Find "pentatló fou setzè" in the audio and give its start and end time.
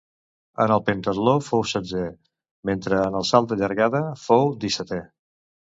0.87-2.07